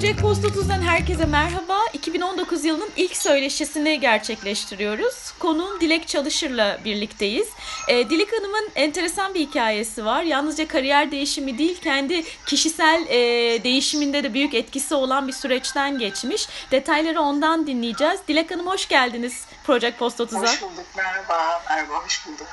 [0.00, 1.78] Project Post 30'dan herkese merhaba.
[1.92, 5.32] 2019 yılının ilk söyleşisini gerçekleştiriyoruz.
[5.38, 7.48] Konuğum Dilek Çalışır'la birlikteyiz.
[7.88, 10.22] E, Dilek Hanım'ın enteresan bir hikayesi var.
[10.22, 13.18] Yalnızca kariyer değişimi değil, kendi kişisel e,
[13.64, 16.48] değişiminde de büyük etkisi olan bir süreçten geçmiş.
[16.70, 18.20] Detayları ondan dinleyeceğiz.
[18.28, 20.40] Dilek Hanım hoş geldiniz Project Post 30'a.
[20.40, 22.48] Hoş bulduk, merhaba, merhaba, hoş bulduk.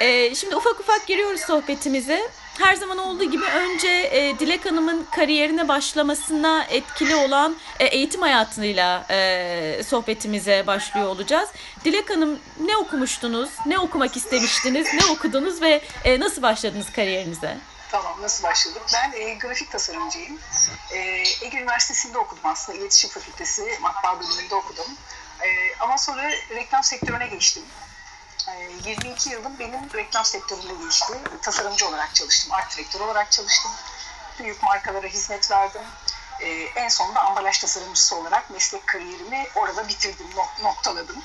[0.00, 5.68] E, şimdi ufak ufak giriyoruz sohbetimize her zaman olduğu gibi önce e, Dilek Hanım'ın kariyerine
[5.68, 11.48] başlamasına etkili olan e, eğitim hayatıyla e, sohbetimize başlıyor olacağız.
[11.84, 17.56] Dilek Hanım ne okumuştunuz, ne okumak istemiştiniz, ne okudunuz ve e, nasıl başladınız kariyerinize?
[17.90, 18.82] Tamam, nasıl başladık?
[18.94, 20.38] Ben e, grafik tasarımcıyım.
[20.92, 20.98] E,
[21.42, 24.86] Ege Üniversitesi'nde okudum aslında, İletişim Fakültesi, matbaa bölümünde okudum.
[25.40, 25.48] E,
[25.80, 27.62] ama sonra reklam sektörüne geçtim.
[28.84, 31.14] 22 yılım benim reklam sektöründe geçti.
[31.42, 33.70] Tasarımcı olarak çalıştım, art direktör olarak çalıştım.
[34.38, 35.82] Büyük markalara hizmet verdim.
[36.40, 40.26] Ee, en sonunda ambalaj tasarımcısı olarak meslek kariyerimi orada bitirdim,
[40.62, 41.16] noktaladım.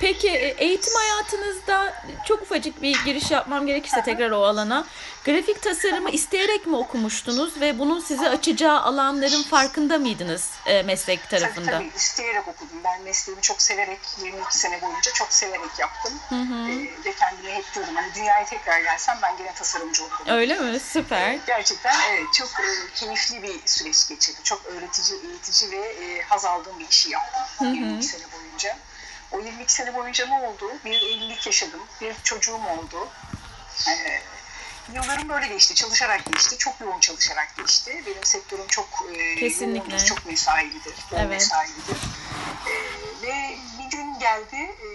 [0.00, 4.86] Peki e, eğitim hayatınızda çok ufacık bir giriş yapmam gerekirse tekrar o alana.
[5.24, 11.70] Grafik tasarımı isteyerek mi okumuştunuz ve bunun size açacağı alanların farkında mıydınız e, meslek tarafında?
[11.70, 12.78] Tabii tabii isteyerek okudum.
[12.84, 16.12] Ben mesleğimi çok severek 22 sene boyunca çok severek yaptım.
[16.28, 16.70] Hı hı.
[16.70, 20.26] E, ve kendime hep diyordum hani dünyaya tekrar gelsem ben gene tasarımcı olurum.
[20.28, 20.80] Öyle mi?
[20.80, 21.30] Süper.
[21.30, 24.42] E, gerçekten evet çok e, keyifli bir süreç geçirdim.
[24.42, 27.74] Çok öğretici, eğitici ve e, haz aldığım bir işi yaptım hı hı.
[27.74, 28.76] 22 sene boyunca.
[29.32, 30.72] O 22 sene boyunca ne oldu?
[30.84, 33.08] Bir evlilik yaşadım, bir çocuğum oldu.
[33.88, 34.22] Ee,
[34.94, 38.02] yıllarım böyle geçti, çalışarak geçti, çok yoğun çalışarak geçti.
[38.06, 39.78] Benim sektörüm çok e, Kesinlikle.
[39.78, 41.28] yoğundur, çok mesailidir, evet.
[41.28, 41.96] mesailidir.
[42.66, 42.72] E,
[43.22, 44.88] ve bir gün geldi, e,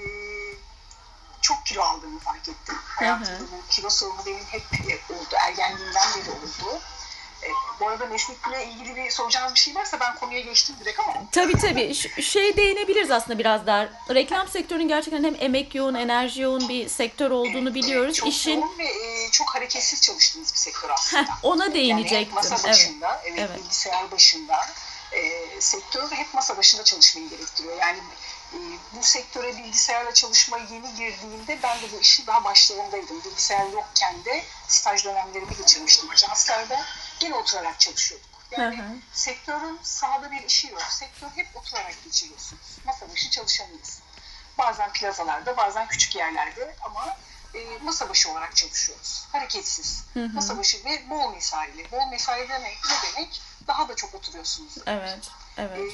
[1.41, 2.75] çok kilo aldığımı fark ettim.
[2.85, 4.63] Hayatımda bu kilo sorunu benim hep
[5.09, 6.81] oldu, ergenliğimden beri oldu.
[7.45, 11.13] E, bu arada meslekle ilgili bir soracağınız bir şey varsa ben konuya geçtim direkt ama.
[11.31, 11.95] Tabii tabii.
[11.95, 13.89] Ş- şey değinebiliriz aslında biraz daha.
[14.09, 18.15] Reklam sektörünün gerçekten hem emek yoğun, enerji yoğun bir sektör olduğunu evet, biliyoruz.
[18.15, 18.61] Çok İşin...
[18.61, 21.23] yoğun ve e, çok hareketsiz çalıştığınız bir sektör aslında.
[21.23, 22.35] Heh, ona değinecektim.
[22.35, 23.59] Yani masa başında, evet, evet, evet.
[23.63, 24.65] bilgisayar başında.
[25.11, 25.21] E,
[25.61, 27.77] sektör hep masa başında çalışmayı gerektiriyor.
[27.81, 27.99] Yani
[28.53, 28.57] e,
[28.93, 33.23] bu sektöre bilgisayarla çalışmaya yeni girdiğimde ben de bu işin daha başlarındaydım.
[33.25, 36.85] Bilgisayar yokken de staj dönemlerimi geçirmiştim ajanslarda.
[37.25, 38.29] Yine oturarak çalışıyorduk.
[38.51, 38.95] Yani hı hı.
[39.13, 40.81] sektörün sahada bir işi yok.
[40.81, 42.77] Sektör hep oturarak geçiriyorsunuz.
[42.85, 43.99] Masa başı çalışanıyız.
[44.57, 47.17] Bazen plazalarda, bazen küçük yerlerde ama
[47.53, 49.27] e, masa başı olarak çalışıyoruz.
[49.31, 50.03] Hareketsiz.
[50.13, 50.33] Hı hı.
[50.33, 51.91] Masa başı ve bol mesaili.
[51.91, 53.41] Bol mesai demek ne demek?
[53.67, 54.77] Daha da çok oturuyorsunuz.
[54.85, 55.19] Evet.
[55.57, 55.79] Evet.
[55.79, 55.87] E,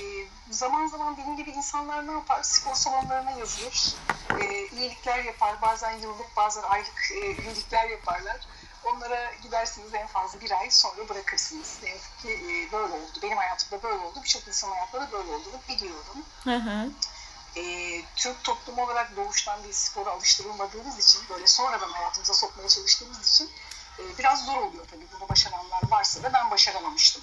[0.53, 2.43] zaman zaman benim gibi insanlar ne yapar?
[2.43, 3.95] Spor salonlarına yazılır.
[4.29, 5.61] E, üyelikler yapar.
[5.61, 8.37] Bazen yıllık bazen aylık e, üyelikler yaparlar.
[8.83, 11.79] Onlara gidersiniz en fazla bir ay sonra bırakırsınız.
[11.83, 13.19] Ne yazık ki e, böyle oldu.
[13.23, 14.19] Benim hayatımda böyle oldu.
[14.23, 16.25] Birçok insan hayatında böyle olduğunu biliyorum.
[16.43, 16.91] Hı hı.
[17.55, 17.63] E,
[18.15, 23.49] Türk toplumu olarak doğuştan bir spora alıştırılmadığımız için böyle sonradan hayatımıza sokmaya çalıştığımız için
[24.19, 27.21] biraz zor oluyor tabii bunu başaranlar varsa da ben başaramamıştım.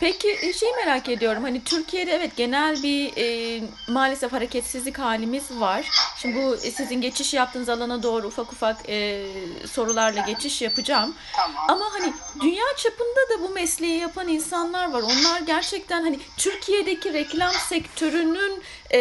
[0.00, 5.90] Peki şey merak ediyorum hani Türkiye'de evet genel bir e, maalesef hareketsizlik halimiz var.
[6.16, 9.26] Şimdi bu e, sizin geçiş yaptığınız alana doğru ufak ufak e,
[9.72, 11.14] sorularla geçiş yapacağım.
[11.36, 11.64] Tamam.
[11.68, 15.02] Ama hani dünya çapında da bu mesleği yapan insanlar var.
[15.02, 18.62] Onlar gerçekten hani Türkiye'deki reklam sektörünün
[18.92, 19.00] e,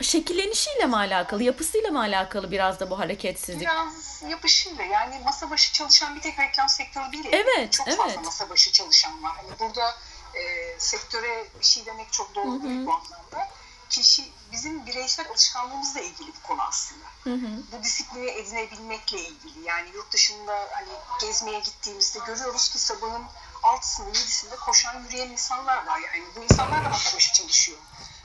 [0.00, 3.60] şekillenişiyle mi alakalı, yapısıyla mı alakalı biraz da bu hareketsizlik?
[3.60, 7.24] Biraz yapışıyla yani masa başı çalışan bir tek reklam sektörü değil.
[7.32, 7.98] Evet, Çok evet.
[7.98, 9.32] fazla masa başı çalışan var.
[9.36, 9.94] Hani burada
[10.34, 10.40] e,
[10.78, 13.48] sektöre bir şey demek çok doğru değil bu anlamda.
[13.90, 17.04] Kişi bizim bireysel alışkanlığımızla ilgili bir konu aslında.
[17.24, 17.48] Hı hı.
[17.72, 19.66] Bu disiplini edinebilmekle ilgili.
[19.66, 20.88] Yani yurt dışında hani
[21.20, 23.24] gezmeye gittiğimizde görüyoruz ki sabahın
[23.62, 26.00] altısında yedisinde koşan yürüyen insanlar var.
[26.00, 27.78] Yani bu insanlar da masa başı çalışıyor.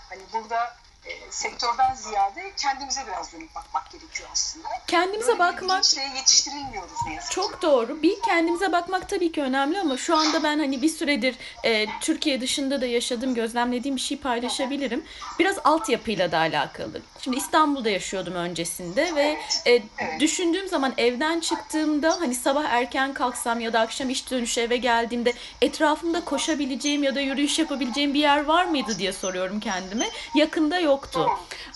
[0.09, 0.75] Hani burada
[1.05, 4.67] e, sektörden ziyade kendimize biraz dönüp bakmak gerekiyor aslında.
[4.87, 8.01] Kendimize Böyle bakmak bir yetiştirilmiyoruz ne yazık Çok doğru.
[8.01, 12.41] Bir kendimize bakmak tabii ki önemli ama şu anda ben hani bir süredir e, Türkiye
[12.41, 15.03] dışında da yaşadığım, gözlemlediğim bir şey paylaşabilirim.
[15.39, 17.01] Biraz altyapıyla da alakalı.
[17.21, 19.83] Şimdi İstanbul'da yaşıyordum öncesinde ve e, evet.
[20.19, 25.33] düşündüğüm zaman evden çıktığımda hani sabah erken kalksam ya da akşam iş dönüşü eve geldiğimde
[25.62, 30.09] etrafımda koşabileceğim ya da yürüyüş yapabileceğim bir yer var mıydı diye soruyorum kendime.
[30.35, 31.30] Yakında yoktu.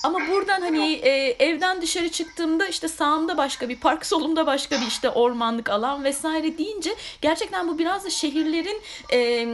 [0.04, 1.10] Ama buradan hani e,
[1.45, 6.57] evden dışarı çıktığımda işte sağımda başka bir park, solumda başka bir işte ormanlık alan vesaire
[6.57, 8.81] deyince gerçekten bu biraz da şehirlerin
[9.12, 9.45] e,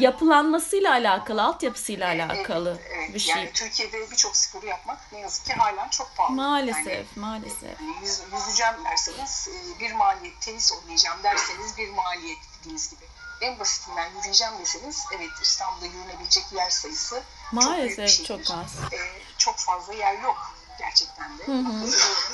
[0.00, 3.36] yapılanmasıyla alakalı, altyapısıyla alakalı evet, bir şey.
[3.36, 6.36] Yani Türkiye'de birçok sporu yapmak ne yazık ki halen çok pahalı.
[6.36, 7.80] Maalesef, yani, maalesef.
[7.80, 9.48] Yani yüz, yüzeceğim derseniz
[9.80, 13.04] bir maliyet, tenis oynayacağım derseniz bir maliyet dediğiniz gibi.
[13.40, 18.26] En basitinden yürüyeceğim deseniz evet İstanbul'da yürünebilecek yer sayısı çok Maalesef şehir.
[18.26, 18.92] çok az.
[18.92, 18.98] Ee,
[19.38, 21.46] çok fazla yer yok gerçekten de.
[21.46, 21.64] Hı hı.
[21.64, 22.32] Katılıyorum.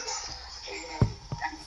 [0.68, 0.76] Ee,
[1.42, 1.58] yani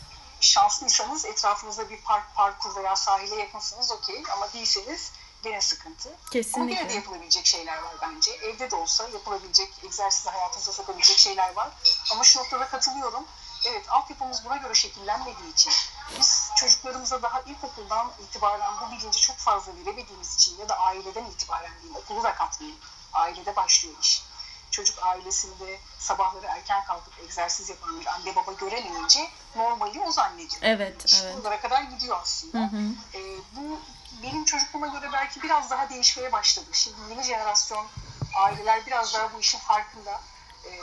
[0.42, 5.12] şanslıysanız etrafınızda bir park, parkur veya sahile yakınsınız okey ama değilseniz
[5.44, 6.10] gene sıkıntı.
[6.10, 6.94] Ama gene de Kesinlikle.
[6.94, 8.31] yapılabilecek şeyler var bence.
[8.31, 11.70] Evde de olsa yapılabilecek, egzersiz hayatınıza sokabilecek şeyler var.
[12.12, 13.26] Ama şu noktada katılıyorum.
[13.66, 15.74] Evet, altyapımız buna göre şekillenmediği için
[16.20, 21.72] biz çocuklarımıza daha ilkokuldan itibaren bu bilinci çok fazla veremediğimiz için ya da aileden itibaren
[21.82, 22.80] diyeyim, okulu da katmayayım.
[23.14, 24.24] Ailede başlıyor iş.
[24.72, 30.62] Çocuk ailesinde sabahları erken kalkıp egzersiz yapan bir anne baba göremeyince normali o zannediyor.
[30.62, 31.38] Evet, İş evet.
[31.38, 32.58] buralara kadar gidiyor aslında.
[32.58, 32.82] Hı hı.
[33.14, 33.80] Ee, bu
[34.24, 36.66] benim çocukluğuma göre belki biraz daha değişmeye başladı.
[36.72, 37.88] Şimdi yeni jenerasyon
[38.36, 40.22] aileler biraz daha bu işin farkında.
[40.66, 40.80] Ee,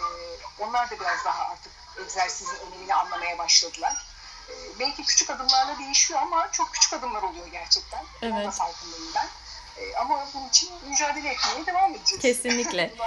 [0.59, 1.72] onlar da biraz daha artık
[2.03, 4.07] egzersizin önemini anlamaya başladılar.
[4.51, 8.01] Ee, belki küçük adımlarla değişiyor ama çok küçük adımlar oluyor gerçekten.
[8.01, 8.55] Da Evet.
[8.55, 9.29] farkındayım ben.
[9.77, 12.23] Ee, ama bunun için mücadele etmeye devam edeceğiz.
[12.23, 12.91] Kesinlikle.
[12.99, 13.07] Bunu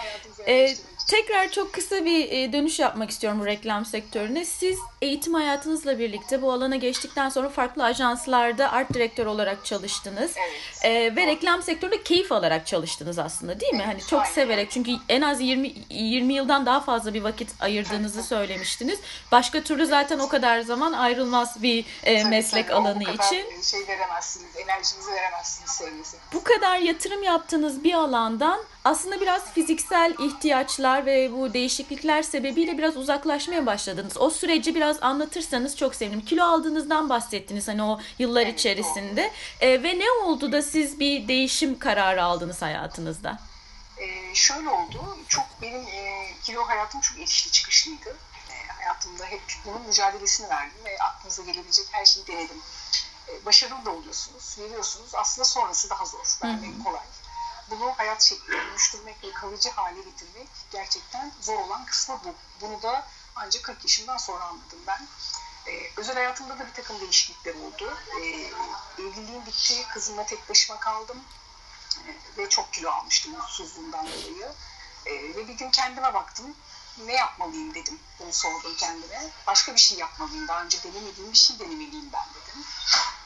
[1.07, 4.45] tekrar çok kısa bir e, dönüş yapmak istiyorum bu reklam sektörüne.
[4.45, 10.33] Siz eğitim hayatınızla birlikte bu alana geçtikten sonra farklı ajanslarda art direktör olarak çalıştınız.
[10.37, 10.61] Evet.
[10.83, 13.83] Ee, ve reklam sektöründe keyif alarak çalıştınız aslında değil mi?
[13.85, 14.33] Hani çok aynen.
[14.33, 18.99] severek çünkü en az 20 20 yıldan daha fazla bir vakit ayırdığınızı söylemiştiniz.
[19.31, 23.25] Başka türlü zaten o kadar zaman ayrılmaz bir e, Tabii, meslek tabii, o alanı kadar
[23.25, 23.61] için.
[23.61, 26.17] şey veremezsiniz, enerjinizi veremezsiniz sevgisi.
[26.33, 32.97] Bu kadar yatırım yaptığınız bir alandan aslında biraz fiziksel ihtiyaçlar ve bu değişiklikler sebebiyle biraz
[32.97, 34.17] uzaklaşmaya başladınız.
[34.17, 36.25] O süreci biraz anlatırsanız çok sevinirim.
[36.25, 39.31] Kilo aldığınızdan bahsettiniz hani o yıllar Evet, içerisinde.
[39.61, 43.39] Ee, ve ne oldu da siz bir değişim kararı aldınız hayatınızda?
[43.97, 48.09] Ee, şöyle oldu, çok benim e, kilo hayatım çok itişli çıkışlıydı.
[48.49, 52.57] E, hayatımda hep bunun mücadelesini verdim ve aklınıza gelebilecek her şeyi denedim.
[53.29, 55.15] E, başarılı da oluyorsunuz, veriyorsunuz.
[55.15, 57.01] Aslında sonrası daha zor, vermek kolay.
[57.69, 62.35] Bunu hayat şekline dönüştürmek ve kalıcı hale getirmek gerçekten zor olan kısmı bu.
[62.61, 65.07] Bunu da ancak 40 yaşından sonra anladım ben.
[65.67, 67.97] Ee, özel hayatımda da bir takım değişiklikler oldu.
[68.21, 68.51] Ee,
[69.01, 71.23] evliliğim bitti, kızımla tek başıma kaldım
[72.07, 74.51] Ee, ve çok kilo almıştım mutsuzluğumdan dolayı.
[75.05, 76.55] Ee, ve bir gün kendime baktım.
[76.97, 77.99] Ne yapmalıyım dedim.
[78.19, 79.29] Bunu sordum kendime.
[79.47, 80.47] Başka bir şey yapmalıyım.
[80.47, 82.65] Daha önce denemediğim bir şey denemeliyim ben dedim.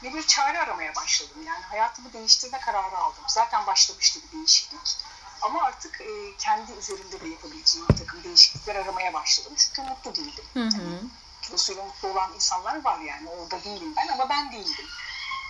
[0.02, 1.42] Ve bir çare aramaya başladım.
[1.46, 3.24] Yani hayatımı değiştirme kararı aldım.
[3.28, 4.96] Zaten başlamıştı bir değişiklik.
[5.42, 9.52] Ama artık e, kendi üzerimde de yapabileceğim bir takım değişiklikler aramaya başladım.
[9.56, 10.44] Çünkü mutlu değildim.
[10.54, 11.02] Hı hı.
[11.42, 13.28] Kilosuyla mutlu olan insanlar var yani.
[13.28, 14.86] Orada değilim ben ama ben değildim.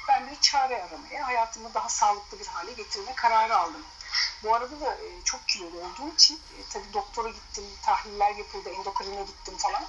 [0.09, 3.85] Ben bir çare aramaya, hayatımı daha sağlıklı bir hale getirme kararı aldım.
[4.43, 9.23] Bu arada da e, çok kilolu olduğum için e, tabii doktora gittim, tahliller yapıldı, endokrine
[9.23, 9.85] gittim falan.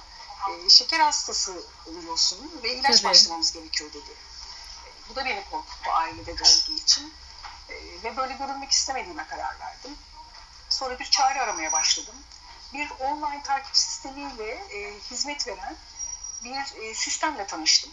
[0.50, 3.10] E, şeker hastası oluyorsun ve ilaç Tabii.
[3.10, 4.10] başlamamız gerekiyor dedi.
[4.86, 7.14] E, bu da beni korkuttu ailede de olduğu için.
[7.68, 7.74] E,
[8.04, 9.96] ve böyle görünmek istemediğime karar verdim.
[10.68, 12.14] Sonra bir çare aramaya başladım.
[12.74, 15.76] Bir online takip sistemiyle e, hizmet veren
[16.44, 17.92] bir e, sistemle tanıştım.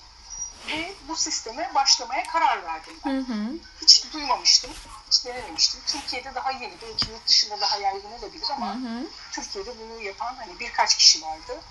[0.67, 3.11] Ve bu sisteme başlamaya karar verdim ben.
[3.11, 3.59] Hı hı.
[3.81, 4.71] Hiç duymamıştım,
[5.07, 5.81] hiç denememiştim.
[5.87, 9.07] Türkiye'de daha yeni, belki yurt dışında daha yaygın olabilir ama Hı hı.
[9.31, 11.61] Türkiye'de bunu yapan hani birkaç kişi vardı.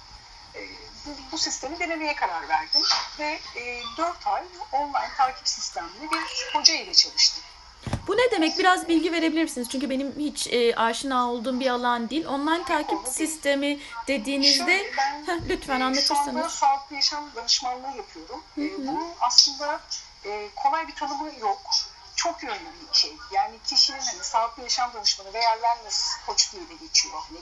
[0.55, 0.61] E,
[1.07, 2.83] bu, bu sistemi denemeye karar verdim
[3.19, 7.43] ve e, 4 ay online takip sistemli bir hoca ile çalıştım.
[8.07, 8.59] Bu ne demek?
[8.59, 9.69] Biraz bilgi verebilir misiniz?
[9.73, 12.27] Çünkü benim hiç e, aşina olduğum bir alan değil.
[12.27, 13.15] Online takip değil.
[13.15, 16.53] sistemi dediğinizde Şöyle, ben, Heh, lütfen e, anlatırsanız.
[16.53, 18.45] sağlıklı yaşam danışmanlığı yapıyorum.
[18.59, 19.81] E, bunun aslında
[20.25, 21.61] e, kolay bir tanımı yok.
[22.17, 22.59] Çok yönlü
[22.93, 23.13] bir şey.
[23.33, 27.15] Yani kişinin hani sağlıklı yaşam danışmanı veya wellness koç diye de geçiyor.
[27.29, 27.39] Hani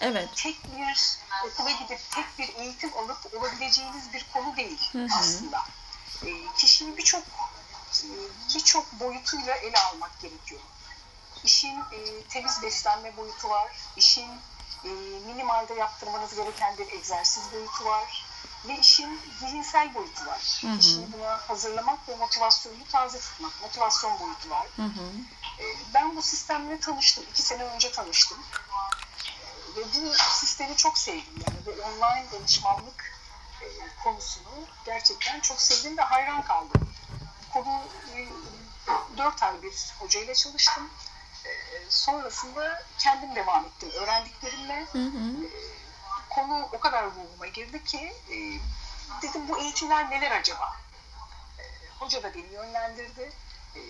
[0.00, 0.28] Evet.
[0.36, 5.06] tek bir okula gidip tek bir eğitim alıp olabileceğiniz bir konu değil hı.
[5.18, 5.58] aslında.
[6.26, 7.22] E, kişinin birçok
[8.54, 10.60] birçok boyutuyla ele almak gerekiyor.
[11.44, 13.72] İşin e, temiz beslenme boyutu var.
[13.96, 14.28] İşin
[14.84, 14.88] e,
[15.26, 18.24] minimalde yaptırmanız gereken bir egzersiz boyutu var.
[18.68, 20.62] Ve işin zihinsel boyutu var.
[20.62, 20.78] hı.
[20.78, 23.62] Kişiyi buna hazırlamak ve motivasyonunu taze tutmak.
[23.62, 24.66] Motivasyon boyutu var.
[24.76, 25.10] Hı hı.
[25.62, 25.64] E,
[25.94, 27.24] ben bu sistemle tanıştım.
[27.30, 28.38] iki sene önce tanıştım.
[28.38, 31.34] E, Ve bu sistemi çok sevdim.
[31.46, 33.20] Yani bu online danışmanlık
[33.62, 33.66] e,
[34.04, 34.50] konusunu
[34.86, 36.89] gerçekten çok sevdim ve hayran kaldım.
[37.52, 37.82] Konu
[38.14, 38.28] e,
[39.16, 40.90] 4 ay bir hocayla çalıştım.
[41.44, 41.50] E,
[41.88, 44.86] sonrasında kendim devam ettim öğrendiklerimle.
[44.92, 45.48] Hı hı.
[46.30, 48.36] Konu o kadar ruhuma girdi ki e,
[49.22, 50.76] dedim bu eğitimler neler acaba?
[51.58, 51.62] E,
[51.98, 53.32] hoca da beni yönlendirdi.
[53.76, 53.80] E,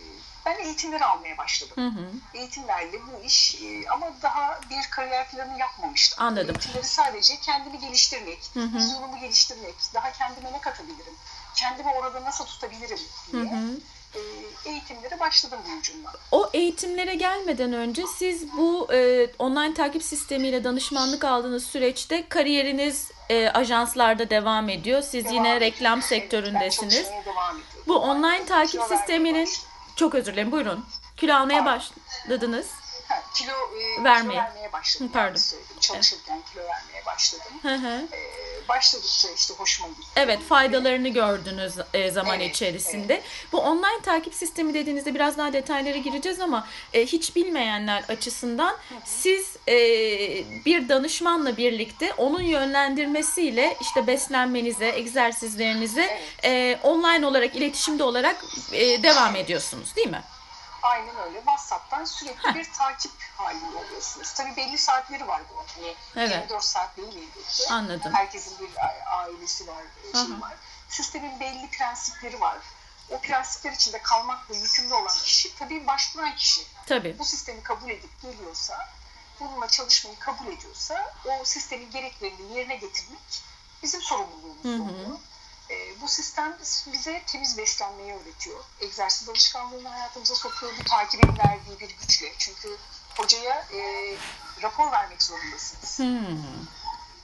[0.47, 2.13] ben eğitimleri almaya başladım Hı hı.
[2.35, 6.25] eğitimlerle bu iş e, ama daha bir kariyer planı yapmamıştım.
[6.25, 6.57] Anladım.
[6.57, 8.77] Eğitimleri sadece kendimi geliştirmek, Hı hı.
[8.77, 11.15] vizyonumu geliştirmek, daha kendime ne katabilirim,
[11.61, 12.99] kendimi orada nasıl tutabilirim
[13.31, 13.77] Hı diye hı.
[14.15, 14.21] e,
[14.71, 16.09] eğitimlere başladım bu.
[16.33, 23.49] O eğitimlere gelmeden önce siz bu e, online takip sistemiyle danışmanlık aldığınız süreçte kariyeriniz e,
[23.49, 25.03] ajanslarda devam ediyor.
[25.03, 27.07] Siz Devam yine reklam Evet, sektöründesiniz.
[27.87, 29.49] Bu online takip sisteminin
[29.97, 30.85] çok özür dilerim buyurun.
[31.17, 32.67] Kilo almaya başladınız.
[33.35, 34.31] Kilo, e, Vermeye.
[34.31, 35.09] kilo vermeye başladım.
[35.09, 35.37] Hı, pardon.
[35.37, 35.77] söyledim.
[35.81, 37.53] Çalışırken kilo vermeye başladım.
[37.63, 38.07] Hı hı.
[38.17, 38.21] E,
[38.69, 40.01] başladıkça işte hoşuma gitti.
[40.17, 43.23] Evet faydalarını gördünüz e, zaman Evet, içerisinde.
[43.53, 49.57] Bu online takip sistemi dediğinizde biraz daha detaylara gireceğiz ama e, hiç bilmeyenler açısından siz
[49.69, 49.75] e,
[50.65, 59.37] bir danışmanla birlikte onun yönlendirmesiyle işte beslenmenize, egzersizlerinize e, online olarak iletişimde olarak e, devam
[59.37, 60.23] ediyorsunuz değil mi?
[60.83, 61.39] Aynen öyle.
[61.39, 64.33] WhatsApp'tan sürekli bir takip halinde oluyorsunuz.
[64.33, 65.65] Tabii belli saatleri var bu.
[65.77, 66.31] Hani Evet.
[66.31, 67.75] 24 saat değil elbette.
[67.75, 68.15] Anladım.
[68.15, 68.71] Herkesin bir
[69.19, 69.83] ailesi var,
[70.13, 70.55] şey var.
[70.89, 72.59] Sistemin belli prensipleri var.
[73.11, 76.67] O prensipler içinde kalmakla yükümlü olan kişi tabii başvuran kişi.
[76.87, 77.19] Tabii.
[77.19, 78.89] Bu sistemi kabul edip geliyorsa,
[79.41, 83.43] bununla çalışmayı kabul ediyorsa o sistemin gereklerini yerine getirmek
[83.83, 85.19] bizim sorumluluğumuz oluyor.
[85.71, 86.57] Ee, bu sistem
[86.93, 88.65] bize temiz beslenmeyi öğretiyor.
[88.81, 90.73] Egzersiz alışkanlığını hayatımıza sokuyor.
[90.81, 92.33] Bu takibin verdiği bir güçle.
[92.39, 92.77] Çünkü
[93.17, 93.81] hocaya e,
[94.63, 95.99] rapor vermek zorundasınız.
[95.99, 96.67] Hmm.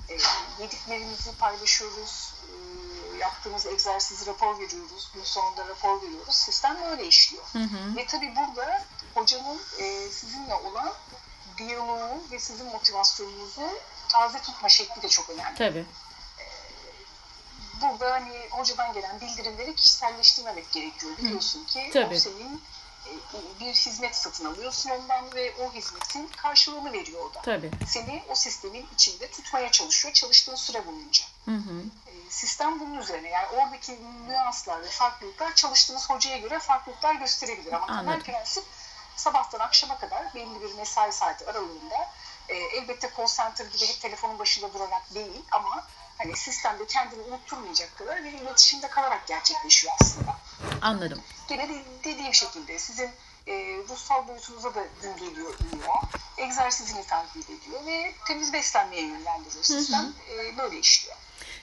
[0.08, 0.18] E,
[0.62, 2.34] yediklerimizi paylaşıyoruz.
[2.42, 5.10] E, yaptığımız egzersizi rapor veriyoruz.
[5.14, 6.34] Gün sonunda rapor veriyoruz.
[6.34, 7.44] Sistem böyle işliyor.
[7.52, 7.96] Hı hı.
[7.96, 8.84] Ve tabii burada
[9.14, 10.92] hocanın e, sizinle olan
[11.58, 13.70] diyaloğu ve sizin motivasyonunuzu
[14.08, 15.58] taze tutma şekli de çok önemli.
[15.58, 15.86] Tabii.
[17.82, 21.16] Burada hani hocadan gelen bildirimleri kişiselleştirmemek gerekiyor.
[21.18, 22.14] Biliyorsun ki Tabii.
[22.14, 22.62] o senin
[23.06, 23.10] e,
[23.60, 27.40] bir hizmet satın alıyorsun ondan ve o hizmetin karşılığını veriyor o da.
[27.42, 27.70] Tabii.
[27.86, 31.24] Seni o sistemin içinde tutmaya çalışıyor çalıştığın süre boyunca.
[31.44, 31.82] Hı hı.
[32.06, 37.86] E, Sistem bunun üzerine yani oradaki nüanslar ve farklılıklar çalıştığınız hocaya göre farklılıklar gösterebilir ama
[37.86, 38.22] temel Anladım.
[38.22, 38.64] prensip
[39.16, 42.10] sabahtan akşama kadar belli bir mesai saati aralığında
[42.48, 45.86] e, elbette call center gibi hep telefonun başında durarak değil ama
[46.18, 50.36] hani sistemde kendini unutturmayacak kadar bir iletişimde kalarak gerçekleşiyor aslında.
[50.82, 51.20] Anladım.
[51.48, 53.10] Gene de dediğim şekilde sizin
[53.46, 53.52] e,
[53.88, 55.94] ruhsal boyutunuza da gün geliyor, iniyor.
[56.38, 59.64] Egzersizini takip ediyor ve temiz beslenmeye yönlendiriyor.
[59.64, 61.16] Sistem e, böyle işliyor.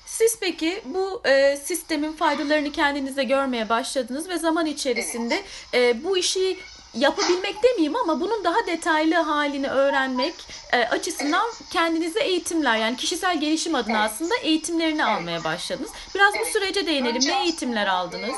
[0.06, 5.44] Siz peki bu e, sistemin faydalarını kendinize görmeye başladınız ve zaman içerisinde
[5.74, 6.60] e, bu işi
[6.94, 10.36] yapabilmek demeyeyim ama bunun daha detaylı halini öğrenmek
[10.74, 14.12] e, açısından kendinize eğitimler yani kişisel gelişim adına Evet.
[14.14, 15.12] aslında eğitimlerini Evet.
[15.12, 15.90] almaya başladınız.
[16.16, 16.54] Biraz bu Evet.
[16.54, 17.16] sürece değinelim.
[17.16, 18.36] Önce Ne eğitimler aldınız?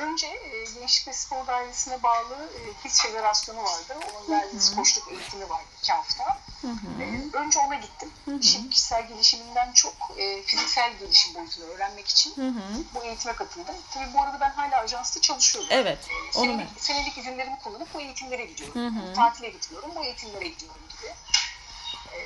[0.00, 3.94] önce e, Gençlik ve Spor Dairesi'ne bağlı e, HİS Federasyonu vardı.
[4.14, 6.24] Onun verdiği koçluk eğitimi vardı iki hafta.
[6.60, 7.02] Hı hı.
[7.02, 8.10] E, önce ona gittim.
[8.40, 12.84] İşin kişisel gelişiminden çok e, fiziksel gelişim boyutunu öğrenmek için Hı hı.
[12.94, 13.74] bu eğitime katıldım.
[13.90, 15.70] Tabii bu arada ben hala ajansta çalışıyorum.
[15.72, 15.98] Evet.
[16.10, 16.42] Mu?
[16.42, 18.74] Senelik, senelik izinlerimi kullanıp bu eğitimlere gidiyorum.
[18.74, 19.14] Hı hı.
[19.14, 21.06] Tatile gitmiyorum, bu eğitimlere gidiyorum gibi.
[22.14, 22.18] E,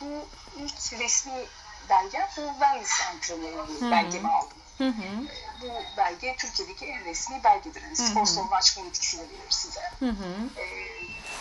[0.00, 1.46] bu ilk resmi
[1.88, 3.90] belgem bu wellness antrenörlüğü hı.
[3.90, 4.58] belgemi aldım.
[4.78, 5.26] Hı hı.
[5.60, 7.82] Bu belge Türkiye'deki en resmi belgedir.
[7.82, 9.92] Yani spor salonu açma yetkisiyle verir size.
[9.98, 10.60] Hı hı.
[10.60, 10.64] E,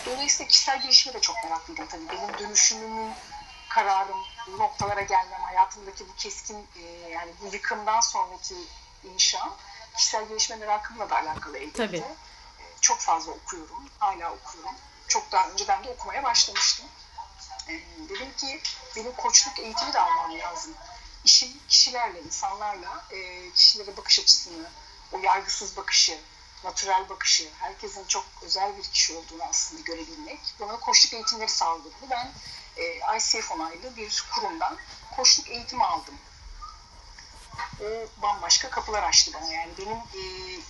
[0.06, 2.10] dolayısıyla kişisel gelişime de çok meraklıydım tabii.
[2.10, 3.14] Benim dönüşümümün
[3.70, 8.56] kararım, bu noktalara gelmem, hayatımdaki bu keskin e, yani bu yıkımdan sonraki
[9.04, 9.50] inşa
[9.96, 11.88] kişisel gelişme merakımla da alakalı elbette.
[11.88, 11.98] Tabii.
[11.98, 12.16] E,
[12.82, 14.76] çok fazla okuyorum, hala okuyorum.
[15.08, 16.86] Çok daha önceden de okumaya başlamıştım.
[17.68, 17.74] E,
[18.10, 18.62] dedim ki
[18.96, 20.74] benim koçluk eğitimi de almam lazım.
[21.24, 24.70] İşim kişilerle, insanlarla, e, kişilere bakış açısını,
[25.12, 26.20] o yargısız bakışı,
[26.64, 30.40] natürel bakışı, herkesin çok özel bir kişi olduğunu aslında görebilmek.
[30.60, 31.90] Buna koçluk eğitimleri sağladı.
[32.10, 32.34] Ben
[32.78, 34.78] e, ICF onaylı bir kurumdan
[35.12, 36.16] koçluk eğitimi aldım.
[37.82, 37.86] O
[38.22, 39.52] bambaşka kapılar açtı bana.
[39.54, 40.22] Yani benim e,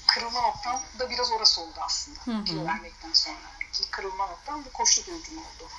[0.07, 2.19] kırılma noktam da biraz orası oldu aslında.
[2.25, 2.45] Hı hı.
[2.45, 3.37] Kilo vermekten sonra.
[3.73, 5.69] Ki kırılma noktam bu koçluk eğitimi oldu.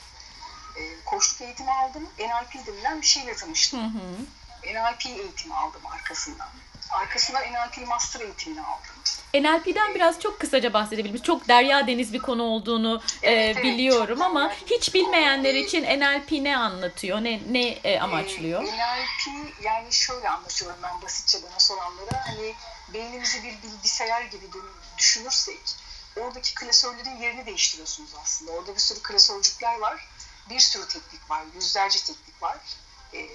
[0.76, 2.08] E, koçluk eğitimi aldım.
[2.18, 3.80] NLP denilen bir şeyle tanıştım.
[3.80, 4.26] Hı hı.
[4.66, 6.48] NLP eğitimi aldım arkasından.
[6.90, 8.94] Arkasından NLP Master eğitimini aldım.
[9.34, 11.22] NLP'den biraz çok kısaca bahsedebilir miyiz?
[11.22, 15.60] Çok derya deniz bir konu olduğunu e, Evet, evet, biliyorum çok ama hiç bilmeyenler Ee,
[15.60, 17.24] için NLP ne anlatıyor?
[17.24, 18.62] Ne ne e, amaçlıyor?
[18.62, 22.26] Ee, NLP yani şöyle anlatıyorum ben basitçe bana soranlara.
[22.26, 22.54] Hani
[22.94, 24.46] beynimizi bir bilgisayar gibi
[24.98, 25.60] düşünürsek
[26.16, 28.52] oradaki klasörlerin yerini değiştiriyorsunuz aslında.
[28.52, 30.08] Orada bir sürü klasörcükler var.
[30.50, 31.42] Bir sürü teknik var.
[31.54, 32.56] Yüzlerce teknik var.
[33.14, 33.28] Ee,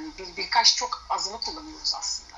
[0.00, 2.36] yani bir, birkaç çok azını kullanıyoruz aslında.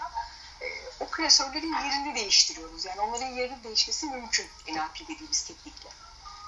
[0.62, 0.66] Ee,
[1.00, 2.84] o klasörlerin yerini değiştiriyoruz.
[2.84, 5.90] Yani onların yerini değişmesi mümkün NLP dediğimiz teknikle.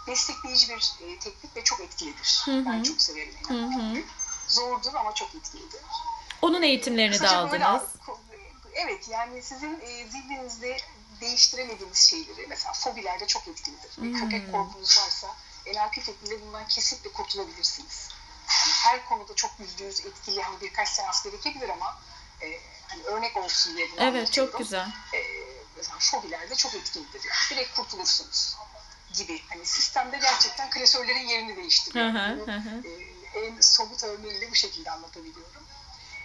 [0.06, 2.42] Destekleyici bir e, teknik ve çok etkilidir.
[2.44, 2.64] hı.
[2.66, 4.02] Ben çok severim Hı NLP'yi.
[4.02, 4.06] hı.
[4.48, 5.80] Zordur ama çok etkilidir.
[6.42, 7.90] Onun eğitimlerini de Kısaca böyle aldınız.
[8.08, 8.14] al-
[8.74, 10.76] Evet yani sizin e, zihninizde
[11.20, 13.90] değiştiremediğimiz şeyleri mesela fobilerde çok etkilidir.
[13.98, 15.26] Bir köpek korkunuz varsa
[15.66, 18.08] NLP tekniğiyle bundan kesinlikle kurtulabilirsiniz.
[18.84, 21.98] Her konuda çok yüzde yüz etkili hani birkaç seans gerekebilir ama
[22.42, 24.88] e, hani örnek olsun diye bunu Evet çok güzel.
[25.14, 25.20] E,
[25.76, 27.20] mesela fobilerde çok etkilidir.
[27.24, 27.50] Yani.
[27.50, 28.56] Direkt kurtulursunuz
[29.14, 29.42] gibi.
[29.48, 32.10] Hani sistemde gerçekten klasörlerin yerini Hı değiştiriyor.
[32.10, 32.88] hı, hı hı.
[32.88, 33.14] e,
[33.46, 35.62] en somut örneğiyle bu şekilde anlatabiliyorum.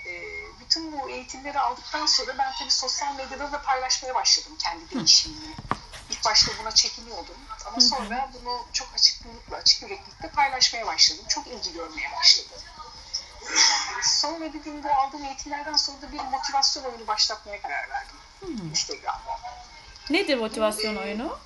[0.05, 0.11] E,
[0.59, 5.55] bütün bu eğitimleri aldıktan sonra ben tabii sosyal medyada da paylaşmaya başladım kendi değişimimi.
[6.19, 7.35] İlk başta buna çekiniyordum
[7.65, 11.25] ama sonra bunu çok açık yüreklilikle, açık yüreklilikle paylaşmaya başladım.
[11.29, 12.61] Çok ilgi görmeye başladı.
[13.99, 18.15] E, Sonra bir gün bu aldığım eğitimlerden sonra da bir motivasyon oyunu başlatmaya karar verdim
[18.71, 19.39] Instagram'da.
[20.09, 21.39] Nedir motivasyon oyunu?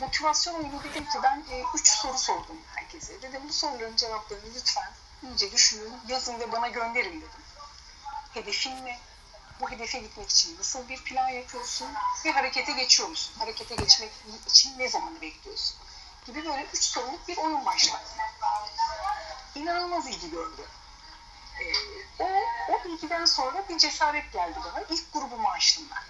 [0.00, 3.22] motivasyon oyunu dedim ki ben e, üç soru sordum herkese.
[3.22, 4.90] Dedim bu soruların cevaplarını lütfen
[5.22, 7.42] iyice düşünün, yazın ve bana gönderin dedim.
[8.34, 8.98] Hedefin ne?
[9.60, 11.88] Bu hedefe gitmek için nasıl bir plan yapıyorsun?
[12.24, 13.34] Ve harekete geçiyor musun?
[13.38, 14.10] Harekete geçmek
[14.46, 15.76] için ne zamanı bekliyorsun?
[16.26, 18.18] Gibi böyle üç soruluk bir oyun başlattım.
[19.54, 20.62] İnanılmaz ilgi gördü.
[21.60, 21.64] E,
[22.22, 22.26] o,
[22.68, 24.84] o ilgiden sonra bir cesaret geldi bana.
[24.90, 26.02] İlk grubumu açtım ben.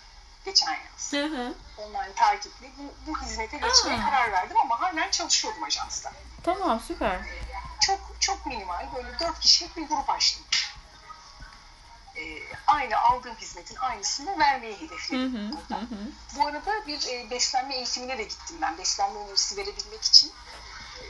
[0.44, 1.54] Geçen yaz Hı hı.
[1.76, 4.04] online takipli bu, bu hizmete geçmeye Aa.
[4.10, 6.12] karar verdim ama halen çalışıyordum ajansta.
[6.42, 7.20] Tamam süper.
[7.80, 10.44] Çok çok minimal böyle dört kişilik bir grup açtım.
[12.18, 15.34] Ee, aynı aldığım hizmetin aynısını vermeyi Hı hedefledim.
[15.34, 15.82] hı, hı burada.
[15.82, 15.96] hı.
[16.36, 18.78] Bu arada bir e, beslenme eğitimine de gittim ben.
[18.78, 20.32] Beslenme önerisi verebilmek için
[21.00, 21.04] e,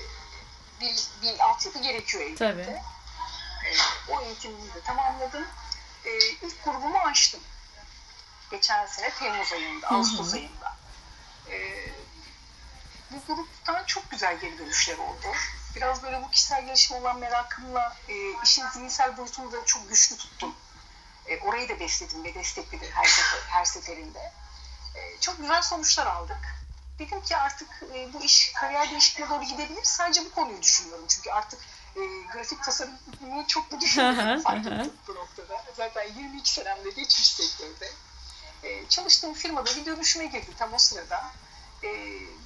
[0.81, 2.53] bir, bir altyapı gerekiyor elbette.
[2.53, 2.81] Tabii.
[3.69, 3.71] E,
[4.12, 5.47] o eğitimimi de tamamladım.
[6.05, 7.41] E, ilk grubumu açtım.
[8.50, 9.99] Geçen sene Temmuz ayında, Hı hı.
[9.99, 10.77] Ağustos ayında.
[11.50, 11.87] E,
[13.11, 15.27] bu gruptan çok güzel geri dönüşler oldu.
[15.77, 20.55] Biraz böyle bu kişisel gelişim olan merakımla e, işin zihinsel boyutunu da çok güçlü tuttum.
[21.28, 24.32] E, orayı da besledim ve destekledim her, sefer, her seferinde.
[24.94, 26.58] E, çok güzel sonuçlar aldık.
[26.99, 29.84] Dedim ki artık e, bu iş kariyer değişikliğine doğru gidebilir.
[29.84, 31.04] Sadece bu konuyu düşünüyorum.
[31.08, 31.60] Çünkü artık
[31.97, 32.00] e,
[32.32, 33.78] grafik tasarımı çok da
[34.43, 35.64] fark ettim bu noktada.
[35.76, 37.93] Zaten 22 senemde geçmiş sektörde.
[38.62, 41.25] E, çalıştığım firmada bir dönüşüme girdi tam o sırada.
[41.84, 41.88] E,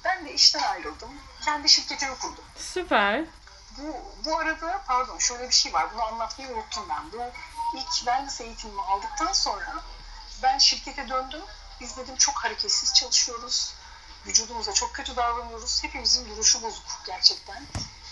[0.03, 1.09] ben de işten ayrıldım.
[1.45, 2.43] Kendi şirketimi kurdum.
[2.57, 3.23] Süper.
[3.77, 5.93] Bu, bu arada pardon şöyle bir şey var.
[5.93, 7.11] Bunu anlatmayı unuttum ben.
[7.11, 7.31] Bu
[7.77, 9.83] ilk wellness eğitimimi aldıktan sonra
[10.43, 11.41] ben şirkete döndüm.
[11.81, 13.73] Biz dedim çok hareketsiz çalışıyoruz.
[14.25, 15.83] Vücudumuza çok kötü davranıyoruz.
[15.83, 17.63] Hepimizin duruşu bozuk gerçekten.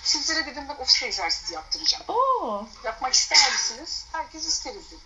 [0.03, 2.03] Sizlere dedim ben ofis egzersizi yaptıracağım.
[2.07, 2.67] Oo.
[2.83, 4.05] Yapmak ister misiniz?
[4.11, 5.01] Herkes isteriz dedi.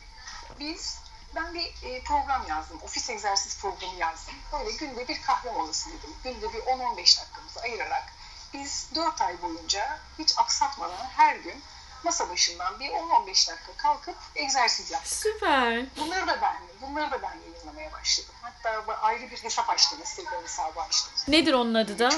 [0.60, 0.98] Biz,
[1.36, 2.82] ben bir e, program yazdım.
[2.84, 4.36] Ofis egzersiz programı yazdım.
[4.52, 6.16] Böyle günde bir kahve molası dedim.
[6.24, 8.14] Günde bir 10-15 dakikamızı ayırarak
[8.60, 11.64] biz 4 ay boyunca hiç aksatmadan her gün
[12.04, 15.14] masa başından bir 10-15 dakika kalkıp egzersiz yaptık.
[15.14, 15.86] Süper.
[15.98, 18.36] Bunları da ben, bunları da ben yayınlamaya başladım.
[18.42, 21.14] Hatta ayrı bir hesap açtım, Instagram hesabı açtım.
[21.28, 22.10] Nedir onun adı da?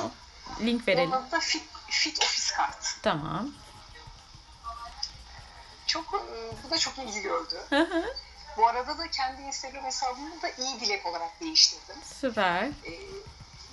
[0.62, 1.12] Link verelim.
[1.12, 2.95] Onun adı da Fit, Fit Office Kart.
[3.04, 3.50] Tamam.
[5.88, 7.56] Çok, e, bu da çok ilgi gördü.
[7.69, 8.15] Hı hı.
[8.58, 11.95] Bu arada da kendi Instagram hesabımı da iyi dilek olarak değiştirdim.
[12.21, 12.63] Süper.
[12.63, 12.71] Ee,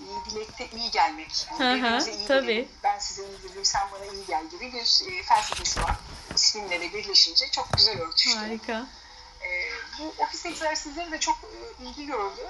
[0.00, 1.46] iyi dilekte iyi gelmek.
[1.60, 2.42] Yani birbirimize iyi tabii.
[2.42, 5.96] dileyelim, Ben size iyi dileyim, sen bana iyi gel gibi bir e, felsefesi var.
[6.34, 8.38] İsminle de birleşince çok güzel örtüştü.
[8.38, 8.86] Harika.
[9.42, 12.42] Ee, bu ofis egzersizleri de çok e, ilgi gördü.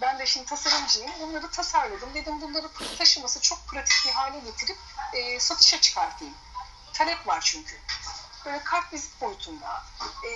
[0.00, 1.10] Ben de şimdi tasarımcıyım.
[1.20, 2.14] Bunları tasarladım.
[2.14, 2.68] Dedim bunları
[2.98, 4.76] taşıması çok pratik bir hale getirip
[5.12, 6.34] e, satışa çıkartayım.
[6.92, 7.76] Talep var çünkü.
[8.44, 9.82] Böyle kart vizit boyutunda
[10.26, 10.30] e,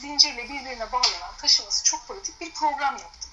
[0.00, 3.29] zincirle birbirine bağlanan taşıması çok pratik bir program yaptım.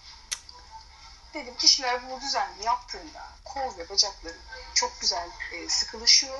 [1.38, 4.38] Dedim kişiler bunu düzenli yaptığında kol ve bacakları
[4.74, 6.40] çok güzel e, sıkılaşıyor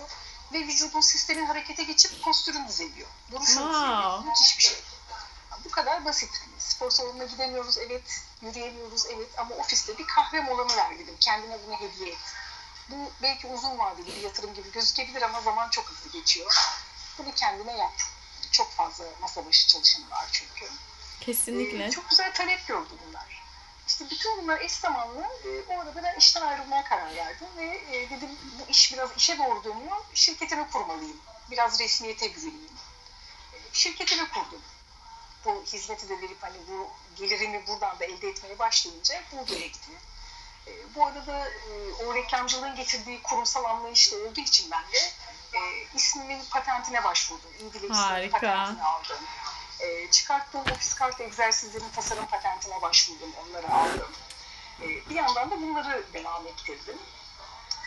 [0.54, 3.08] ve vücudun sistemin harekete geçip postürün düzeliyor.
[3.32, 3.74] Duruşun Wow.
[3.74, 4.20] düzeliyor.
[4.20, 4.78] Müthiş bir şey.
[5.66, 6.30] Bu kadar basit.
[6.60, 11.16] Spor salonuna gidemiyoruz evet, yürüyemiyoruz evet ama ofiste bir kahve molanı ver dedim.
[11.20, 12.18] Kendine bunu hediye et.
[12.90, 16.56] Bu belki uzun vadeli bir yatırım gibi gözükebilir ama zaman çok hızlı geçiyor.
[17.18, 17.94] Bunu kendine yap.
[18.52, 20.72] Çok fazla masa başı çalışanı var çünkü.
[21.22, 21.86] Kesinlikle.
[21.86, 23.47] Ee, çok güzel talep gördü bunlar.
[23.88, 25.22] İşte bütün bunlar eş zamanlı.
[25.22, 29.38] E, o arada ben işten ayrılmaya karar verdim ve e, dedim bu iş biraz işe
[29.38, 29.98] doğru dönüyor.
[30.14, 31.18] Şirketimi kurmalıyım.
[31.52, 32.78] Biraz resmiyete bürüneyim.
[33.54, 34.62] E, şirketimi kurdum.
[35.46, 39.92] Bu hizmeti de verip hani bu gelirimi buradan da elde etmeye başlayınca bu gerekti.
[40.68, 44.98] E, bu arada e, o reklamcılığın getirdiği kurumsal anlayışla olduğu için ben de
[45.54, 45.60] e,
[45.96, 47.50] ismimin patentine başvurdum.
[47.60, 47.98] İngiliz
[48.32, 49.18] patentini aldım.
[49.80, 53.32] E, çıkarttığım ofis kart egzersizlerin tasarım patentine başvurdum.
[53.44, 54.12] Onları aldım.
[54.82, 56.98] E, bir yandan da bunları devam ettirdim.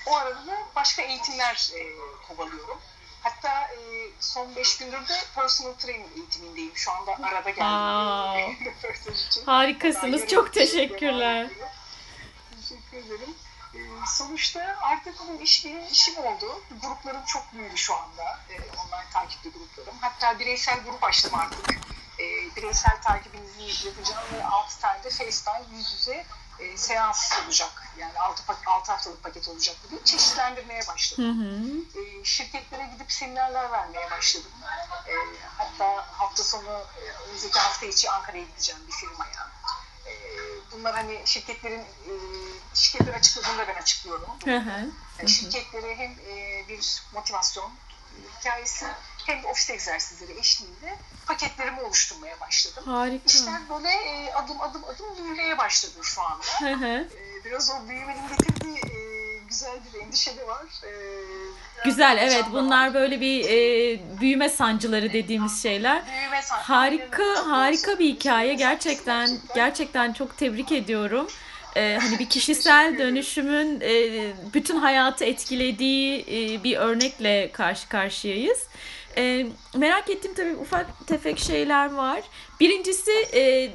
[0.06, 1.80] O arada da başka eğitimler e,
[2.28, 2.80] kovalıyorum.
[3.22, 6.72] Hatta e, son beş gündür de personal training eğitimindeyim.
[6.74, 7.64] Şu anda arada geldim.
[9.46, 10.26] Harikasınız.
[10.26, 11.44] Çok teşekkürler.
[11.44, 11.68] ediyorum.
[12.92, 13.34] ederim.
[13.80, 16.62] Ee, sonuçta artık bu iş benim işim oldu.
[16.82, 18.40] Gruplarım çok büyüdü şu anda.
[18.50, 19.98] Ee, online takipli gruplarım.
[20.00, 21.70] Hatta bireysel grup açtım artık.
[22.18, 26.26] Ee, bireysel takibinizi yapacağım ve 6 tane de FaceTime yüz yüze
[26.60, 27.82] e, seans olacak.
[27.98, 31.24] Yani 6, 6 haftalık paket olacak gibi çeşitlendirmeye başladım.
[31.24, 32.00] Hı hı.
[32.00, 34.50] E, şirketlere gidip seminerler vermeye başladım.
[35.08, 35.14] E,
[35.58, 39.50] hatta hafta sonu, e, önümüzdeki hafta içi Ankara'ya gideceğim bir firmaya.
[40.06, 40.12] E,
[40.72, 42.12] bunlar hani şirketlerin, e,
[42.74, 44.28] şirketler açıkladığında ben açıklıyorum.
[44.44, 44.90] Hı hı.
[45.18, 47.70] Yani şirketlere hem e, bir motivasyon
[48.40, 48.86] hikayesi
[49.26, 52.84] hem de ofis egzersizleri eşliğinde paketlerimi oluşturmaya başladım.
[52.86, 53.24] Harika.
[53.26, 56.44] İşler böyle e, adım adım adım büyümeye başladı şu anda.
[56.60, 57.08] Hı hı.
[57.14, 58.98] E, biraz o büyümenin getirdiği e,
[59.48, 60.62] güzel bir endişe de var.
[60.84, 60.90] E,
[61.84, 62.52] Güzel evet da var.
[62.52, 66.06] bunlar böyle bir e, büyüme sancıları dediğimiz şeyler.
[66.06, 66.66] Büyüme sancıları.
[66.66, 71.28] Harika harika bir hikaye gerçekten gerçekten çok tebrik ediyorum.
[71.76, 78.66] Ee, hani bir kişisel dönüşümün e, bütün hayatı etkilediği e, bir örnekle karşı karşıyayız.
[79.16, 82.20] Ee, merak ettiğim tabii ufak tefek şeyler var.
[82.60, 83.70] Birincisi e,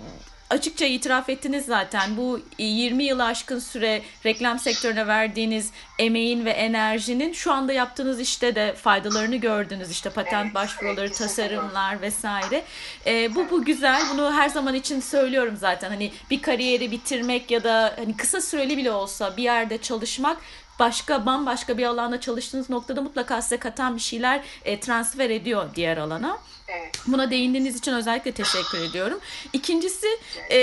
[0.50, 7.34] açıkça itiraf ettiniz zaten bu 20 yılı aşkın süre reklam sektörüne verdiğiniz emeğin ve enerjinin
[7.34, 9.92] şu anda yaptığınız işte de faydalarını gördünüz.
[9.92, 12.64] İşte patent Evet, başvuruları, evet, tasarımlar vesaire.
[13.06, 14.02] Ee, bu bu güzel.
[14.14, 15.90] Bunu her zaman için söylüyorum zaten.
[15.90, 20.38] Hani bir kariyeri bitirmek ya da hani kısa süreli bile olsa bir yerde çalışmak
[20.80, 25.98] başka bambaşka bir alanda çalıştığınız noktada mutlaka size katan bir şeyler e, transfer ediyor diğer
[25.98, 26.38] alana.
[26.68, 27.00] Evet.
[27.08, 29.20] Buna değindiğiniz için özellikle teşekkür ediyorum.
[29.54, 30.08] İkincisi
[30.52, 30.58] e,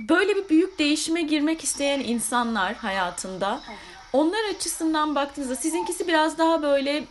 [0.00, 3.60] böyle bir büyük değişime girmek isteyen insanlar hayatında
[4.12, 7.04] onlar açısından baktığınızda sizinkisi biraz daha böyle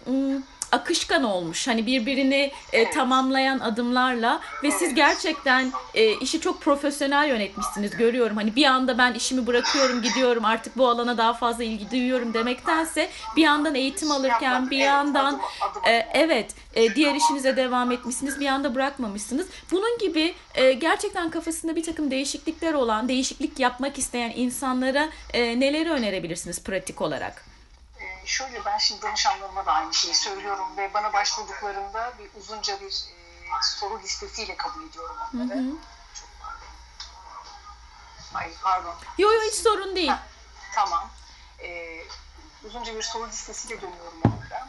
[0.71, 1.67] akışkan olmuş.
[1.67, 8.37] Hani birbirini e, tamamlayan adımlarla ve siz gerçekten e, işi çok profesyonel yönetmişsiniz görüyorum.
[8.37, 13.09] Hani bir anda ben işimi bırakıyorum gidiyorum artık bu alana daha fazla ilgi duyuyorum demektense
[13.35, 15.41] bir yandan eğitim alırken bir yandan
[15.87, 19.47] e, evet e, diğer işinize devam etmişsiniz bir anda bırakmamışsınız.
[19.71, 25.91] Bunun gibi e, gerçekten kafasında bir takım değişiklikler olan değişiklik yapmak isteyen insanlara e, neleri
[25.91, 27.50] önerebilirsiniz pratik olarak?
[28.23, 32.91] Ee, şöyle ben şimdi danışanlarıma da aynı şeyi söylüyorum ve bana başvurduklarında bir uzunca bir
[32.91, 35.63] e, soru listesiyle kabul ediyorum onları.
[36.13, 36.67] Çok pardon.
[38.33, 38.95] Ay pardon.
[39.17, 40.11] Yo yo hiç sorun değil.
[40.73, 41.09] Tamam.
[41.59, 42.03] Ee,
[42.63, 44.67] uzunca bir soru listesiyle dönüyorum onlara.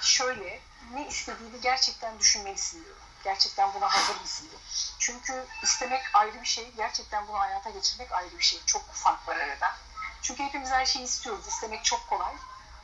[0.00, 0.60] Şöyle,
[0.92, 3.02] ne istediğini gerçekten düşünmelisin diyorum.
[3.24, 4.60] Gerçekten buna hazır mısın diyor.
[4.98, 8.60] Çünkü istemek ayrı bir şey, gerçekten bunu hayata geçirmek ayrı bir şey.
[8.66, 9.74] Çok fark var arada.
[10.22, 11.46] Çünkü hepimiz her şeyi istiyoruz.
[11.46, 12.34] İstemek çok kolay.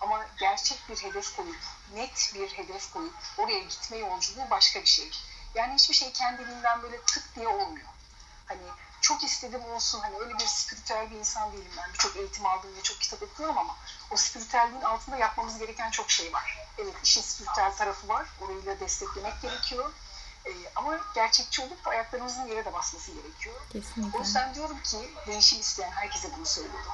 [0.00, 1.60] Ama gerçek bir hedef koyup,
[1.94, 5.10] net bir hedef koyup oraya gitme yolculuğu başka bir şey.
[5.54, 7.88] Yani hiçbir şey kendiliğinden böyle tık diye olmuyor.
[8.46, 8.62] Hani
[9.00, 11.92] çok istedim olsun hani öyle bir spiritüel bir insan değilim ben.
[11.92, 13.76] Birçok eğitim aldım ve çok kitap okuyorum ama
[14.10, 16.58] o spiritüelliğin altında yapmamız gereken çok şey var.
[16.78, 18.26] Evet işin spiritüel tarafı var.
[18.40, 19.92] Orayı da desteklemek gerekiyor.
[20.46, 23.60] Ee, ama gerçekçi olup ayaklarımızın yere de basması gerekiyor.
[23.68, 24.18] O Kesinlikle.
[24.18, 26.92] yüzden diyorum ki değişim isteyen herkese bunu söylüyorum.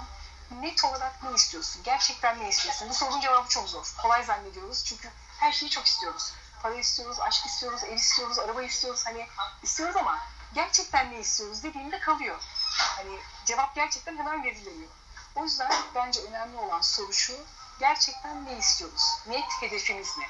[0.50, 1.82] Net olarak ne istiyorsun?
[1.82, 2.88] Gerçekten ne istiyorsun?
[2.88, 3.94] Bu sorunun cevabı çok zor.
[4.02, 6.32] Kolay zannediyoruz çünkü her şeyi çok istiyoruz.
[6.62, 9.06] Para istiyoruz, aşk istiyoruz, ev istiyoruz, araba istiyoruz.
[9.06, 9.28] Hani
[9.62, 10.18] istiyoruz ama
[10.54, 12.42] gerçekten ne istiyoruz dediğinde kalıyor.
[12.78, 14.90] Hani cevap gerçekten hemen verilemiyor.
[15.34, 17.36] O yüzden bence önemli olan soru şu.
[17.80, 19.02] Gerçekten ne istiyoruz?
[19.26, 20.26] Net hedefimiz ne?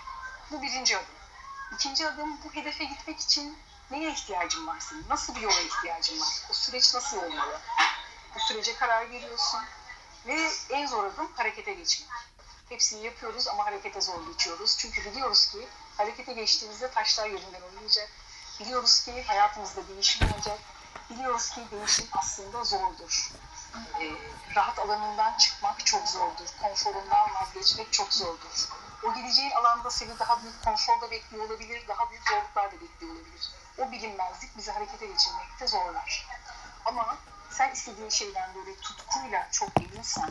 [0.51, 1.15] Bu birinci adım.
[1.75, 3.59] İkinci adım bu hedefe gitmek için
[3.91, 5.09] neye ihtiyacın var senin?
[5.09, 6.29] Nasıl bir yola ihtiyacın var?
[6.51, 7.61] O süreç nasıl olmalı?
[8.35, 9.61] Bu sürece karar veriyorsun.
[10.27, 12.11] Ve en zor adım harekete geçmek.
[12.69, 14.77] Hepsini yapıyoruz ama harekete zor geçiyoruz.
[14.79, 18.11] Çünkü biliyoruz ki harekete geçtiğimizde taşlar yerinden oynayacak.
[18.61, 20.59] Biliyoruz ki hayatımızda değişim olacak.
[21.11, 23.33] Biliyoruz ki değişim aslında zordur.
[24.01, 24.11] Ee,
[24.55, 26.47] rahat alanından çıkmak çok zordur.
[26.63, 28.69] Konforundan vazgeçmek çok zordur.
[29.03, 33.51] O gideceğin alanda seni daha büyük konforda bekliyor olabilir, daha büyük zorluklar da bekliyor olabilir.
[33.79, 36.27] O bilinmezlik bizi harekete geçirmekte zorlar.
[36.85, 37.17] Ama
[37.55, 40.31] sen istediğin şeyden böyle tutkuyla çok eminsen,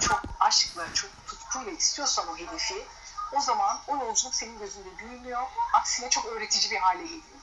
[0.00, 2.86] çok aşkla, çok tutkuyla istiyorsan o hedefi,
[3.32, 5.42] o zaman o yolculuk senin gözünde büyümüyor.
[5.72, 7.40] Aksine çok öğretici bir hale geliyor.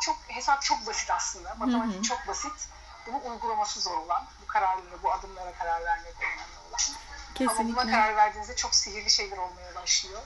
[0.00, 1.54] Çok hesap çok basit aslında.
[1.54, 2.68] Matematik çok basit.
[3.06, 6.78] Bunu uygulaması zor olan, bu kararlara, bu adımlara karar vermek önemli olan.
[7.40, 7.90] Ama buna Kesinlikle.
[7.90, 10.22] karar verdiğinizde çok sihirli şeyler olmaya başlıyor.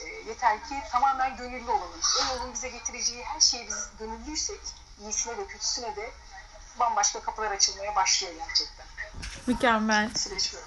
[0.00, 2.00] E, yeter ki tamamen gönüllü olalım.
[2.20, 4.60] O yolun bize getireceği her şeye biz gönüllüysek,
[5.00, 6.10] iyisine de kötüsüne de
[6.80, 8.86] bambaşka kapılar açılmaya başlıyor gerçekten.
[9.46, 10.10] Mükemmel.
[10.14, 10.64] Süreç böyle.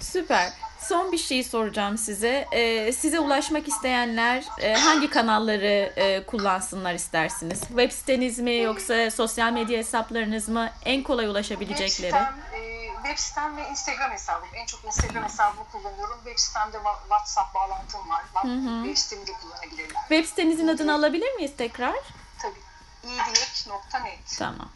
[0.00, 0.52] Süper.
[0.80, 2.48] Son bir şey soracağım size.
[2.52, 7.60] Ee, size ulaşmak isteyenler e, hangi kanalları e, kullansınlar istersiniz?
[7.60, 10.70] Web siteniz mi yoksa sosyal medya hesaplarınız mı?
[10.84, 12.12] En kolay ulaşabilecekleri.
[12.12, 14.48] Web sitem, e, web sitem ve Instagram hesabım.
[14.54, 16.16] En çok Instagram hesabımı kullanıyorum.
[16.24, 18.22] Web sitemde WhatsApp bağlantım var.
[18.42, 18.84] hı.
[18.84, 20.00] Web sitemi de kullanabilirler.
[20.08, 21.94] Web sitenizin adını alabilir miyiz tekrar?
[22.42, 22.60] Tabii.
[23.04, 24.38] iyidilek.net.
[24.38, 24.68] Tamam.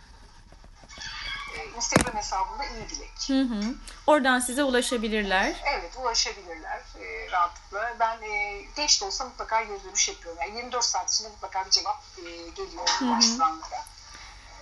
[1.76, 3.10] Instagram hesabımda iyidilek.
[3.28, 3.74] Hı hı.
[4.06, 5.56] Oradan size ulaşabilirler.
[5.78, 7.96] Evet ulaşabilirler e, rahatlıkla.
[8.00, 10.38] Ben e, geç de olsa mutlaka geri dönüş yapıyorum.
[10.42, 13.84] Yani 24 saat içinde mutlaka bir cevap e, geliyor başvuranlara.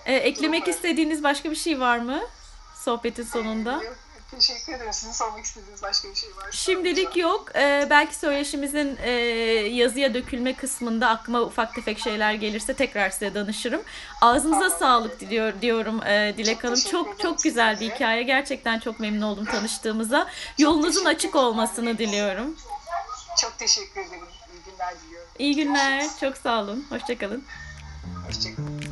[0.07, 0.76] Ee, eklemek Durum öyle.
[0.76, 2.22] istediğiniz başka bir şey var mı?
[2.85, 3.83] Sohbetin sonunda.
[3.85, 3.92] Ee,
[4.30, 4.92] Teşekkür ederim.
[4.92, 6.46] Sizin sormak istediğiniz başka bir şey var.
[6.50, 7.48] Şimdilik yok.
[7.56, 9.10] Ee, belki söyleşimizin e,
[9.70, 13.82] yazıya dökülme kısmında aklıma ufak tefek şeyler gelirse tekrar size danışırım.
[14.20, 14.78] Ağzınıza Tamam.
[14.78, 16.80] sağlık diliyor diyorum e, Dilek Çok Hanım.
[16.90, 17.94] Çok çok güzel bir size de.
[17.94, 18.22] hikaye.
[18.22, 20.28] Gerçekten çok memnun oldum tanıştığımıza.
[20.58, 22.56] Yolunuzun teşekkür açık olmasını diliyorum.
[23.40, 24.24] Çok teşekkür ederim.
[24.54, 25.28] İyi günler diliyorum.
[25.38, 26.04] İyi günler.
[26.20, 26.87] Çok sağ olun.
[26.90, 27.44] Hoşçakalın.
[28.26, 28.84] Hoşçakalın.